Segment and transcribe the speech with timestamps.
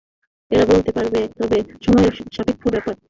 [0.51, 2.95] এরা বলতে পারবে, তবে সময়সাপেক্ষ ব্যাপার।